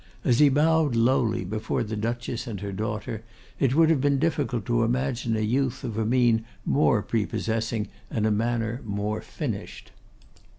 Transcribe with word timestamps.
As 0.25 0.39
he 0.39 0.49
bowed 0.49 0.95
lowly 0.95 1.45
before 1.45 1.83
the 1.83 1.95
Duchess 1.95 2.47
and 2.47 2.59
her 2.61 2.71
daughter, 2.71 3.23
it 3.59 3.75
would 3.75 3.91
have 3.91 4.01
been 4.01 4.17
difficult 4.17 4.65
to 4.65 4.81
imagine 4.81 5.35
a 5.37 5.41
youth 5.41 5.83
of 5.83 5.95
a 5.95 6.07
mien 6.07 6.43
more 6.65 7.03
prepossessing 7.03 7.87
and 8.09 8.25
a 8.25 8.31
manner 8.31 8.81
more 8.83 9.21
finished. 9.21 9.91